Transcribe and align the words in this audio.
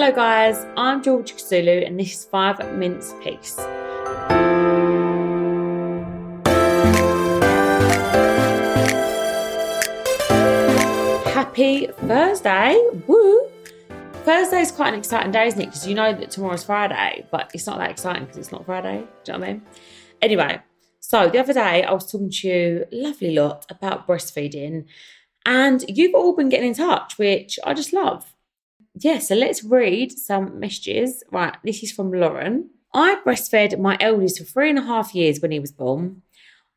Hello, 0.00 0.12
guys. 0.12 0.64
I'm 0.76 1.02
Georgia 1.02 1.34
Kousoulou, 1.34 1.84
and 1.84 1.98
this 1.98 2.12
is 2.12 2.24
Five 2.24 2.58
Minutes 2.74 3.16
Peace. 3.20 3.56
Happy 11.34 11.88
Thursday! 11.88 12.80
Woo! 13.08 13.48
Thursday 14.22 14.60
is 14.60 14.70
quite 14.70 14.92
an 14.92 15.00
exciting 15.00 15.32
day, 15.32 15.48
isn't 15.48 15.60
it? 15.60 15.66
Because 15.66 15.88
you 15.88 15.96
know 15.96 16.12
that 16.12 16.30
tomorrow's 16.30 16.62
Friday, 16.62 17.26
but 17.32 17.50
it's 17.52 17.66
not 17.66 17.78
that 17.78 17.90
exciting 17.90 18.22
because 18.22 18.36
it's 18.36 18.52
not 18.52 18.66
Friday. 18.66 18.98
Do 19.24 19.32
you 19.32 19.38
know 19.38 19.40
what 19.40 19.48
I 19.48 19.52
mean? 19.54 19.62
Anyway, 20.22 20.60
so 21.00 21.28
the 21.28 21.40
other 21.40 21.54
day 21.54 21.82
I 21.82 21.92
was 21.92 22.08
talking 22.08 22.30
to 22.30 22.48
you 22.48 22.84
lovely 22.92 23.34
lot 23.34 23.66
about 23.68 24.06
breastfeeding, 24.06 24.84
and 25.44 25.84
you've 25.88 26.14
all 26.14 26.36
been 26.36 26.50
getting 26.50 26.68
in 26.68 26.74
touch, 26.74 27.18
which 27.18 27.58
I 27.64 27.74
just 27.74 27.92
love. 27.92 28.32
Yeah, 29.00 29.20
so 29.20 29.36
let's 29.36 29.62
read 29.62 30.10
some 30.18 30.58
messages. 30.58 31.22
Right, 31.30 31.56
this 31.62 31.82
is 31.84 31.92
from 31.92 32.12
Lauren. 32.12 32.70
I 32.92 33.20
breastfed 33.24 33.78
my 33.78 33.96
eldest 34.00 34.38
for 34.38 34.44
three 34.44 34.70
and 34.70 34.78
a 34.78 34.82
half 34.82 35.14
years 35.14 35.40
when 35.40 35.52
he 35.52 35.60
was 35.60 35.70
born. 35.70 36.22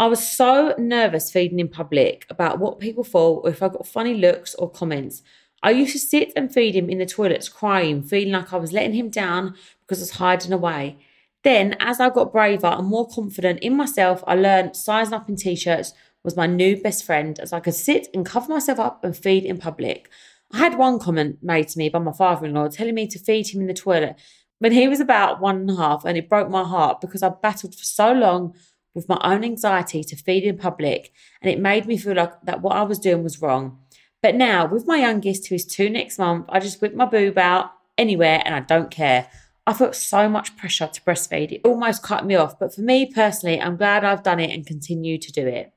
I 0.00 0.06
was 0.06 0.26
so 0.26 0.74
nervous 0.78 1.30
feeding 1.30 1.60
in 1.60 1.68
public 1.68 2.26
about 2.28 2.58
what 2.58 2.80
people 2.80 3.04
thought 3.04 3.44
or 3.44 3.50
if 3.50 3.62
I 3.62 3.68
got 3.68 3.86
funny 3.86 4.14
looks 4.14 4.54
or 4.56 4.70
comments. 4.70 5.22
I 5.62 5.70
used 5.70 5.92
to 5.92 5.98
sit 5.98 6.32
and 6.34 6.52
feed 6.52 6.74
him 6.74 6.88
in 6.88 6.98
the 6.98 7.06
toilets 7.06 7.48
crying, 7.48 8.02
feeling 8.02 8.32
like 8.32 8.52
I 8.52 8.56
was 8.56 8.72
letting 8.72 8.94
him 8.94 9.10
down 9.10 9.54
because 9.82 9.98
I 9.98 10.02
was 10.02 10.10
hiding 10.12 10.52
away. 10.52 10.98
Then, 11.44 11.76
as 11.78 12.00
I 12.00 12.10
got 12.10 12.32
braver 12.32 12.66
and 12.66 12.86
more 12.86 13.08
confident 13.08 13.60
in 13.60 13.76
myself, 13.76 14.24
I 14.26 14.34
learned 14.34 14.76
sizing 14.76 15.14
up 15.14 15.28
in 15.28 15.36
t 15.36 15.54
shirts 15.54 15.92
was 16.24 16.36
my 16.36 16.46
new 16.46 16.76
best 16.76 17.04
friend 17.04 17.38
as 17.38 17.52
I 17.52 17.60
could 17.60 17.74
sit 17.74 18.08
and 18.12 18.26
cover 18.26 18.52
myself 18.52 18.80
up 18.80 19.04
and 19.04 19.16
feed 19.16 19.44
in 19.44 19.58
public. 19.58 20.10
I 20.52 20.58
had 20.58 20.78
one 20.78 20.98
comment 20.98 21.38
made 21.42 21.68
to 21.68 21.78
me 21.78 21.88
by 21.88 21.98
my 21.98 22.12
father 22.12 22.46
in 22.46 22.54
law 22.54 22.68
telling 22.68 22.94
me 22.94 23.06
to 23.08 23.18
feed 23.18 23.48
him 23.48 23.60
in 23.60 23.66
the 23.66 23.74
toilet 23.74 24.16
when 24.58 24.72
he 24.72 24.88
was 24.88 25.00
about 25.00 25.40
one 25.40 25.56
and 25.56 25.70
a 25.70 25.76
half, 25.76 26.04
and 26.04 26.18
it 26.18 26.28
broke 26.28 26.50
my 26.50 26.64
heart 26.64 27.00
because 27.00 27.22
I 27.22 27.28
battled 27.28 27.74
for 27.74 27.84
so 27.84 28.12
long 28.12 28.54
with 28.94 29.08
my 29.08 29.20
own 29.22 29.44
anxiety 29.44 30.02
to 30.02 30.16
feed 30.16 30.42
in 30.42 30.58
public, 30.58 31.12
and 31.40 31.50
it 31.50 31.60
made 31.60 31.86
me 31.86 31.96
feel 31.96 32.14
like 32.14 32.32
that 32.42 32.60
what 32.60 32.76
I 32.76 32.82
was 32.82 32.98
doing 32.98 33.22
was 33.22 33.40
wrong. 33.40 33.78
But 34.20 34.34
now, 34.34 34.66
with 34.66 34.86
my 34.86 34.96
youngest, 34.96 35.46
who 35.46 35.54
is 35.54 35.64
two 35.64 35.88
next 35.88 36.18
month, 36.18 36.46
I 36.48 36.58
just 36.58 36.80
whip 36.80 36.94
my 36.94 37.04
boob 37.04 37.38
out 37.38 37.70
anywhere 37.96 38.42
and 38.44 38.54
I 38.54 38.60
don't 38.60 38.90
care. 38.90 39.28
I 39.64 39.74
felt 39.74 39.94
so 39.94 40.28
much 40.28 40.56
pressure 40.56 40.88
to 40.88 41.00
breastfeed. 41.02 41.52
It 41.52 41.60
almost 41.62 42.02
cut 42.02 42.26
me 42.26 42.34
off. 42.34 42.58
But 42.58 42.74
for 42.74 42.80
me 42.80 43.12
personally, 43.12 43.60
I'm 43.60 43.76
glad 43.76 44.04
I've 44.04 44.24
done 44.24 44.40
it 44.40 44.50
and 44.50 44.66
continue 44.66 45.18
to 45.18 45.30
do 45.30 45.46
it. 45.46 45.72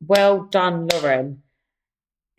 Well 0.00 0.44
done, 0.44 0.86
Lauren. 0.86 1.42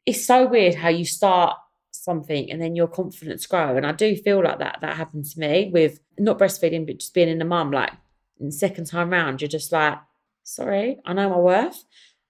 It's 0.05 0.25
so 0.25 0.47
weird 0.47 0.75
how 0.75 0.89
you 0.89 1.05
start 1.05 1.57
something 1.91 2.52
and 2.52 2.61
then 2.61 2.75
your 2.75 2.88
confidence 2.88 3.45
grow. 3.45 3.77
And 3.77 3.85
I 3.85 3.91
do 3.91 4.16
feel 4.16 4.43
like 4.43 4.59
that 4.59 4.80
that 4.81 4.98
happened 4.98 5.26
to 5.26 5.39
me 5.39 5.70
with 5.71 5.99
not 6.17 6.39
breastfeeding, 6.39 6.86
but 6.86 6.99
just 6.99 7.14
being 7.14 7.30
in 7.30 7.39
the 7.39 7.45
mum. 7.45 7.71
Like 7.71 7.92
the 8.39 8.52
second 8.52 8.86
time 8.86 9.11
round, 9.11 9.42
you're 9.42 9.48
just 9.48 9.71
like, 9.71 9.99
sorry, 10.43 10.99
I 11.05 11.14
know 11.14 11.30
my 11.30 11.37
worth. 11.37 11.83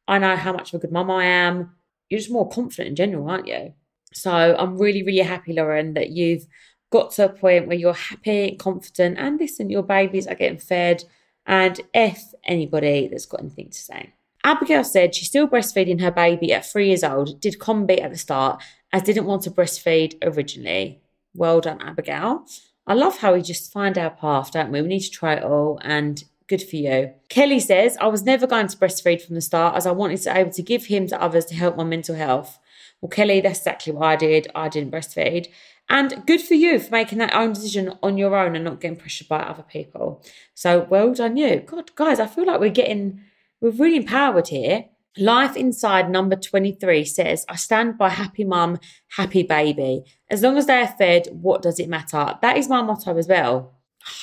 I 0.07 0.19
know 0.19 0.35
how 0.35 0.51
much 0.53 0.73
of 0.73 0.79
a 0.79 0.81
good 0.81 0.91
mum 0.91 1.09
I 1.09 1.25
am. 1.25 1.75
You're 2.09 2.19
just 2.19 2.31
more 2.31 2.49
confident 2.49 2.89
in 2.89 2.95
general, 2.95 3.29
aren't 3.29 3.47
you? 3.47 3.73
So 4.13 4.31
I'm 4.31 4.77
really, 4.77 5.03
really 5.03 5.19
happy, 5.19 5.53
Lauren, 5.53 5.93
that 5.93 6.09
you've 6.09 6.45
got 6.91 7.11
to 7.11 7.25
a 7.25 7.29
point 7.29 7.67
where 7.67 7.77
you're 7.77 7.93
happy 7.93 8.57
confident 8.57 9.17
and 9.17 9.39
listen, 9.39 9.69
your 9.69 9.83
babies 9.83 10.27
are 10.27 10.35
getting 10.35 10.59
fed 10.59 11.05
and 11.45 11.79
F 11.93 12.21
anybody 12.43 13.07
that's 13.07 13.25
got 13.25 13.39
anything 13.39 13.69
to 13.69 13.77
say. 13.77 14.13
Abigail 14.43 14.83
said 14.83 15.13
she's 15.15 15.27
still 15.27 15.47
breastfeeding 15.47 16.01
her 16.01 16.11
baby 16.11 16.51
at 16.53 16.65
three 16.65 16.87
years 16.87 17.03
old, 17.03 17.39
did 17.39 17.59
combi 17.59 18.01
at 18.01 18.11
the 18.11 18.17
start, 18.17 18.61
as 18.91 19.03
didn't 19.03 19.25
want 19.25 19.43
to 19.43 19.51
breastfeed 19.51 20.15
originally. 20.23 21.01
Well 21.33 21.61
done, 21.61 21.81
Abigail. 21.81 22.45
I 22.87 22.93
love 22.93 23.19
how 23.19 23.33
we 23.33 23.41
just 23.41 23.71
find 23.71 23.97
our 23.97 24.09
path, 24.09 24.51
don't 24.51 24.71
we? 24.71 24.81
We 24.81 24.87
need 24.87 25.01
to 25.01 25.11
try 25.11 25.35
it 25.35 25.43
all 25.43 25.79
and 25.83 26.23
good 26.47 26.61
for 26.61 26.75
you. 26.75 27.13
Kelly 27.29 27.59
says, 27.59 27.95
I 28.01 28.07
was 28.07 28.23
never 28.23 28.45
going 28.47 28.67
to 28.67 28.77
breastfeed 28.77 29.21
from 29.21 29.35
the 29.35 29.41
start 29.41 29.75
as 29.75 29.85
I 29.85 29.91
wanted 29.91 30.21
to 30.23 30.33
be 30.33 30.39
able 30.39 30.51
to 30.51 30.61
give 30.61 30.87
him 30.87 31.07
to 31.07 31.21
others 31.21 31.45
to 31.45 31.55
help 31.55 31.77
my 31.77 31.83
mental 31.83 32.15
health. 32.15 32.59
Well, 32.99 33.09
Kelly, 33.09 33.39
that's 33.39 33.59
exactly 33.59 33.93
what 33.93 34.05
I 34.05 34.15
did. 34.15 34.47
I 34.53 34.67
didn't 34.67 34.91
breastfeed. 34.91 35.47
And 35.89 36.23
good 36.25 36.41
for 36.41 36.53
you 36.53 36.79
for 36.79 36.91
making 36.91 37.19
that 37.19 37.35
own 37.35 37.53
decision 37.53 37.93
on 38.03 38.17
your 38.17 38.35
own 38.35 38.55
and 38.55 38.65
not 38.65 38.81
getting 38.81 38.97
pressured 38.97 39.27
by 39.27 39.39
other 39.39 39.63
people. 39.63 40.23
So 40.53 40.87
well 40.89 41.13
done 41.13 41.37
you. 41.37 41.61
God, 41.61 41.95
guys, 41.95 42.19
I 42.19 42.27
feel 42.27 42.45
like 42.45 42.59
we're 42.59 42.69
getting, 42.69 43.21
we're 43.61 43.69
really 43.71 43.97
empowered 43.97 44.47
here. 44.47 44.85
Life 45.17 45.55
Inside 45.55 46.09
number 46.09 46.35
23 46.35 47.05
says, 47.05 47.45
I 47.47 47.55
stand 47.55 47.97
by 47.97 48.09
happy 48.09 48.43
mum, 48.43 48.79
happy 49.09 49.43
baby. 49.43 50.03
As 50.29 50.41
long 50.41 50.57
as 50.57 50.65
they 50.65 50.81
are 50.81 50.87
fed, 50.87 51.27
what 51.31 51.61
does 51.61 51.79
it 51.79 51.89
matter? 51.89 52.37
That 52.41 52.57
is 52.57 52.69
my 52.69 52.81
motto 52.81 53.17
as 53.17 53.27
well. 53.27 53.73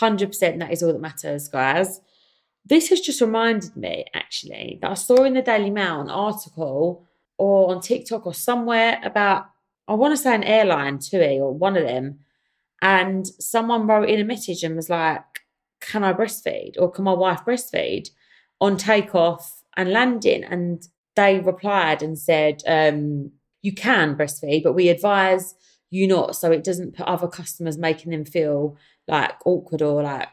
100% 0.00 0.58
that 0.58 0.72
is 0.72 0.82
all 0.82 0.92
that 0.92 1.00
matters, 1.00 1.48
guys. 1.48 2.00
This 2.64 2.88
has 2.88 3.00
just 3.00 3.20
reminded 3.20 3.76
me, 3.76 4.06
actually, 4.12 4.78
that 4.82 4.90
I 4.90 4.94
saw 4.94 5.24
in 5.24 5.34
the 5.34 5.42
Daily 5.42 5.70
Mail 5.70 6.00
an 6.00 6.10
article 6.10 7.06
or 7.36 7.70
on 7.70 7.80
TikTok 7.80 8.26
or 8.26 8.34
somewhere 8.34 8.98
about, 9.04 9.46
I 9.86 9.94
want 9.94 10.12
to 10.12 10.22
say 10.22 10.34
an 10.34 10.42
airline, 10.42 10.98
TUI 10.98 11.38
or 11.38 11.54
one 11.54 11.76
of 11.76 11.84
them. 11.86 12.20
And 12.82 13.26
someone 13.26 13.86
wrote 13.86 14.08
in 14.08 14.20
a 14.20 14.24
message 14.24 14.64
and 14.64 14.74
was 14.74 14.90
like, 14.90 15.22
Can 15.80 16.02
I 16.02 16.12
breastfeed? 16.12 16.74
Or 16.78 16.90
can 16.90 17.04
my 17.04 17.12
wife 17.12 17.44
breastfeed 17.44 18.08
on 18.60 18.76
takeoff 18.76 19.62
and 19.76 19.90
landing? 19.90 20.44
And 20.44 20.86
they 21.16 21.40
replied 21.40 22.02
and 22.02 22.18
said, 22.18 22.62
um, 22.66 23.32
You 23.62 23.72
can 23.72 24.16
breastfeed, 24.16 24.62
but 24.62 24.74
we 24.74 24.88
advise 24.88 25.54
you 25.90 26.06
not 26.06 26.36
so 26.36 26.52
it 26.52 26.64
doesn't 26.64 26.94
put 26.94 27.06
other 27.06 27.28
customers 27.28 27.78
making 27.78 28.12
them 28.12 28.24
feel 28.24 28.76
like 29.06 29.32
awkward 29.44 29.82
or 29.82 30.02
like, 30.02 30.28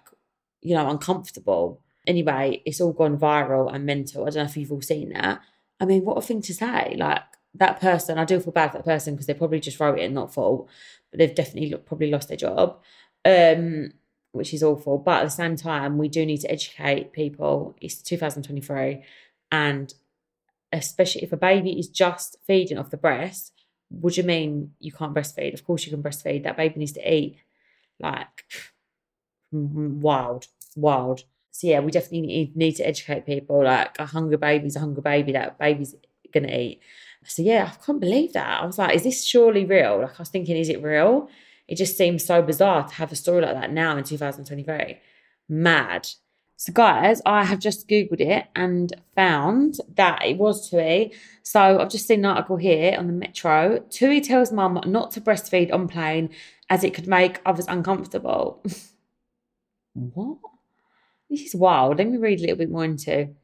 you 0.62 0.76
know, 0.76 0.90
uncomfortable. 0.90 1.82
Anyway, 2.06 2.62
it's 2.66 2.82
all 2.82 2.94
gone 2.94 3.18
viral 3.18 3.74
and 3.74 3.86
mental. 3.86 4.24
I 4.24 4.30
don't 4.30 4.44
know 4.44 4.50
if 4.50 4.58
you've 4.58 4.72
all 4.72 4.82
seen 4.82 5.10
that. 5.14 5.40
I 5.80 5.86
mean, 5.86 6.04
what 6.04 6.18
a 6.18 6.22
thing 6.22 6.42
to 6.44 6.54
say. 6.54 6.96
Like 6.98 7.24
that 7.56 7.80
person, 7.80 8.18
I 8.18 8.26
do 8.26 8.40
feel 8.40 8.54
bad 8.54 8.72
for 8.72 8.78
that 8.78 8.86
person 8.86 9.16
because 9.16 9.28
they 9.28 9.34
probably 9.34 9.60
just 9.60 9.80
wrote 9.80 10.00
it 10.00 10.04
and 10.04 10.16
not 10.16 10.34
fault, 10.34 10.70
but 11.12 11.20
they've 11.20 11.36
definitely 11.36 11.76
probably 11.78 12.12
lost 12.12 12.28
their 12.28 12.38
job, 12.38 12.80
um, 13.24 13.92
which 14.36 14.54
is 14.54 14.64
awful. 14.64 14.98
But 14.98 15.22
at 15.22 15.24
the 15.26 15.30
same 15.32 15.56
time, 15.56 15.98
we 15.98 16.08
do 16.08 16.26
need 16.26 16.42
to 16.42 16.52
educate 16.52 17.14
people. 17.14 17.76
It's 17.82 18.02
2023, 18.02 19.04
and 19.52 19.94
especially 20.72 21.24
if 21.24 21.32
a 21.32 21.38
baby 21.38 21.80
is 21.80 21.88
just 21.88 22.38
feeding 22.46 22.78
off 22.78 22.90
the 22.90 22.98
breast, 22.98 23.54
would 23.90 24.18
you 24.18 24.24
mean 24.24 24.72
you 24.80 24.92
can't 24.92 25.14
breastfeed? 25.14 25.54
Of 25.54 25.66
course 25.66 25.86
you 25.86 25.92
can 25.92 26.04
breastfeed. 26.04 26.44
That 26.44 26.58
baby 26.58 26.80
needs 26.80 26.94
to 26.94 27.14
eat. 27.14 27.38
Like 28.00 28.44
wild, 29.52 30.48
wild 30.76 31.24
so 31.56 31.68
yeah, 31.68 31.80
we 31.80 31.90
definitely 31.90 32.28
need, 32.28 32.58
need 32.58 32.74
to 32.74 32.86
educate 32.86 33.26
people. 33.26 33.64
Like 33.64 33.98
a 33.98 34.06
hungry 34.06 34.36
baby's 34.36 34.76
a 34.76 34.82
hungry 34.82 35.02
baby. 35.02 35.32
That 35.32 35.58
baby's 35.58 35.96
gonna 36.34 36.54
eat. 36.54 36.82
So 37.24 37.44
yeah, 37.44 37.72
I 37.72 37.86
can't 37.86 38.02
believe 38.02 38.34
that. 38.34 38.62
I 38.62 38.66
was 38.66 38.78
like, 38.78 38.94
is 38.94 39.04
this 39.04 39.24
surely 39.24 39.64
real? 39.64 40.02
Like 40.02 40.20
I 40.20 40.20
was 40.20 40.28
thinking, 40.28 40.58
is 40.58 40.68
it 40.68 40.84
real? 40.84 41.30
It 41.68 41.76
just 41.76 41.98
seems 41.98 42.24
so 42.24 42.42
bizarre 42.42 42.88
to 42.88 42.94
have 42.96 43.12
a 43.12 43.16
story 43.16 43.42
like 43.42 43.56
that 43.56 43.72
now 43.72 43.98
in 43.98 44.04
2023. 44.04 45.00
Mad. 45.50 46.08
So, 46.58 46.72
guys, 46.72 47.22
I 47.26 47.44
have 47.44 47.60
just 47.60 47.90
Googled 47.90 48.22
it 48.22 48.46
and 48.56 48.94
found 49.14 49.80
that 49.96 50.24
it 50.24 50.38
was 50.38 50.70
Tui. 50.70 51.12
So, 51.44 51.80
I've 51.80 51.90
just 51.90 52.08
seen 52.08 52.20
an 52.20 52.26
article 52.26 52.56
here 52.58 52.96
on 52.98 53.08
the 53.08 53.14
Metro. 53.14 53.80
Tui 53.90 54.22
tells 54.22 54.54
mum 54.54 54.80
not 54.86 55.12
to 55.12 55.22
breastfeed 55.22 55.74
on 55.74 55.88
plane 55.90 56.30
as 56.70 56.84
it 56.84 56.94
could 56.94 57.08
make 57.08 57.42
others 57.46 57.66
uncomfortable. 57.68 58.64
what? 59.94 60.38
This 61.30 61.42
is 61.42 61.56
wild. 61.56 61.98
Let 61.98 62.10
me 62.10 62.18
read 62.18 62.40
a 62.40 62.44
little 62.44 62.58
bit 62.58 62.70
more 62.70 62.86
into. 62.86 63.36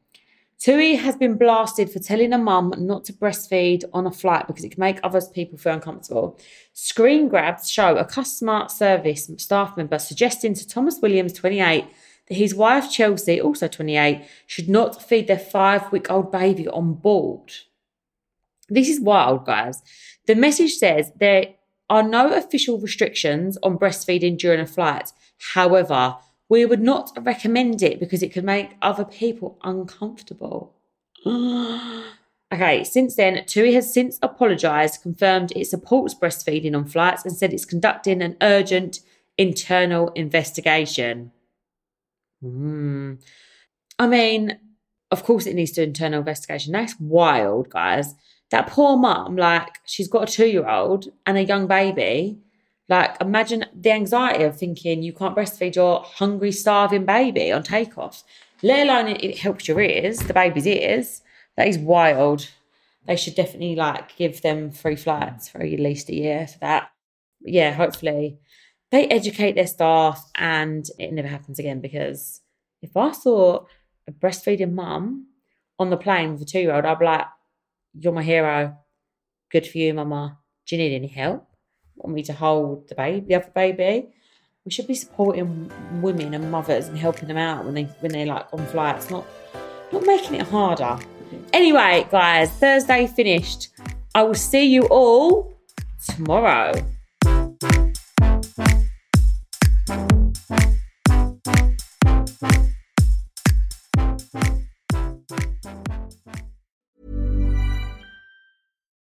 Tui 0.62 0.94
has 0.94 1.16
been 1.16 1.36
blasted 1.36 1.90
for 1.90 1.98
telling 1.98 2.32
a 2.32 2.38
mum 2.38 2.72
not 2.78 3.04
to 3.06 3.12
breastfeed 3.12 3.82
on 3.92 4.06
a 4.06 4.12
flight 4.12 4.46
because 4.46 4.62
it 4.62 4.70
can 4.70 4.78
make 4.80 5.00
other 5.02 5.20
people 5.20 5.58
feel 5.58 5.72
uncomfortable. 5.72 6.38
Screen 6.72 7.28
grabs 7.28 7.68
show 7.68 7.96
a 7.96 8.04
customer 8.04 8.68
service 8.68 9.28
staff 9.38 9.76
member 9.76 9.98
suggesting 9.98 10.54
to 10.54 10.68
Thomas 10.68 11.00
Williams, 11.02 11.32
28, 11.32 11.86
that 12.28 12.34
his 12.36 12.54
wife, 12.54 12.92
Chelsea, 12.92 13.40
also 13.40 13.66
28, 13.66 14.24
should 14.46 14.68
not 14.68 15.02
feed 15.02 15.26
their 15.26 15.36
five 15.36 15.90
week 15.90 16.08
old 16.08 16.30
baby 16.30 16.68
on 16.68 16.94
board. 16.94 17.52
This 18.68 18.88
is 18.88 19.00
wild, 19.00 19.44
guys. 19.44 19.82
The 20.28 20.36
message 20.36 20.74
says 20.74 21.10
there 21.16 21.54
are 21.90 22.04
no 22.04 22.32
official 22.32 22.78
restrictions 22.78 23.58
on 23.64 23.80
breastfeeding 23.80 24.38
during 24.38 24.60
a 24.60 24.66
flight. 24.66 25.10
However, 25.54 26.18
we 26.52 26.66
would 26.66 26.82
not 26.82 27.16
recommend 27.22 27.80
it 27.82 27.98
because 27.98 28.22
it 28.22 28.30
could 28.30 28.44
make 28.44 28.76
other 28.82 29.06
people 29.06 29.58
uncomfortable. 29.64 30.74
okay, 31.26 32.84
since 32.84 33.16
then, 33.16 33.42
TUI 33.46 33.72
has 33.72 33.90
since 33.90 34.18
apologised, 34.20 35.00
confirmed 35.00 35.54
it 35.56 35.66
supports 35.66 36.14
breastfeeding 36.14 36.76
on 36.76 36.84
flights, 36.84 37.24
and 37.24 37.34
said 37.34 37.54
it's 37.54 37.64
conducting 37.64 38.20
an 38.20 38.36
urgent 38.42 39.00
internal 39.38 40.10
investigation. 40.10 41.32
Mm. 42.44 43.24
I 43.98 44.06
mean, 44.06 44.58
of 45.10 45.24
course, 45.24 45.46
it 45.46 45.54
needs 45.54 45.72
to 45.72 45.82
internal 45.82 46.18
investigation. 46.18 46.74
That's 46.74 47.00
wild, 47.00 47.70
guys. 47.70 48.14
That 48.50 48.66
poor 48.66 48.98
mum, 48.98 49.36
like, 49.38 49.78
she's 49.86 50.08
got 50.08 50.28
a 50.28 50.30
two 50.30 50.48
year 50.48 50.68
old 50.68 51.08
and 51.24 51.38
a 51.38 51.44
young 51.44 51.66
baby. 51.66 52.42
Like, 52.88 53.20
imagine 53.20 53.64
the 53.74 53.92
anxiety 53.92 54.44
of 54.44 54.58
thinking 54.58 55.02
you 55.02 55.12
can't 55.12 55.36
breastfeed 55.36 55.76
your 55.76 56.02
hungry, 56.02 56.52
starving 56.52 57.06
baby 57.06 57.52
on 57.52 57.62
takeoff, 57.62 58.22
let 58.62 58.86
alone 58.86 59.08
it, 59.08 59.24
it 59.24 59.38
helps 59.38 59.68
your 59.68 59.80
ears, 59.80 60.18
the 60.18 60.34
baby's 60.34 60.66
ears. 60.66 61.22
That 61.56 61.68
is 61.68 61.78
wild. 61.78 62.48
They 63.06 63.16
should 63.16 63.34
definitely 63.34 63.76
like 63.76 64.16
give 64.16 64.42
them 64.42 64.70
free 64.70 64.96
flights 64.96 65.48
for 65.48 65.60
at 65.60 65.80
least 65.80 66.08
a 66.08 66.14
year 66.14 66.46
for 66.46 66.58
that. 66.60 66.90
But 67.40 67.52
yeah, 67.52 67.72
hopefully 67.72 68.38
they 68.90 69.06
educate 69.06 69.54
their 69.54 69.66
staff 69.66 70.30
and 70.36 70.86
it 70.98 71.12
never 71.12 71.28
happens 71.28 71.58
again 71.58 71.80
because 71.80 72.40
if 72.82 72.96
I 72.96 73.12
saw 73.12 73.64
a 74.06 74.12
breastfeeding 74.12 74.72
mum 74.72 75.28
on 75.78 75.90
the 75.90 75.96
plane 75.96 76.32
with 76.32 76.42
a 76.42 76.44
two 76.44 76.60
year 76.60 76.74
old, 76.74 76.84
I'd 76.84 76.98
be 76.98 77.04
like, 77.04 77.26
You're 77.94 78.12
my 78.12 78.22
hero. 78.22 78.76
Good 79.50 79.66
for 79.66 79.78
you, 79.78 79.94
mama. 79.94 80.38
Do 80.66 80.76
you 80.76 80.82
need 80.82 80.94
any 80.94 81.08
help? 81.08 81.51
Want 81.96 82.14
me 82.14 82.22
to 82.24 82.32
hold 82.32 82.88
the 82.88 82.94
baby, 82.94 83.26
the 83.26 83.34
other 83.36 83.50
baby? 83.54 84.08
We 84.64 84.70
should 84.70 84.86
be 84.86 84.94
supporting 84.94 85.70
women 86.00 86.34
and 86.34 86.50
mothers 86.50 86.88
and 86.88 86.96
helping 86.96 87.28
them 87.28 87.36
out 87.36 87.64
when 87.64 87.74
they 87.74 87.84
when 88.00 88.12
they're 88.12 88.26
like 88.26 88.46
on 88.52 88.66
flights, 88.66 89.10
not 89.10 89.26
not 89.92 90.06
making 90.06 90.36
it 90.36 90.46
harder. 90.46 90.98
Anyway, 91.52 92.06
guys, 92.10 92.50
Thursday 92.50 93.06
finished. 93.06 93.68
I 94.14 94.22
will 94.22 94.34
see 94.34 94.66
you 94.66 94.82
all 94.84 95.56
tomorrow. 96.06 96.72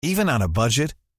Even 0.02 0.28
on 0.28 0.40
a 0.40 0.48
budget, 0.48 0.94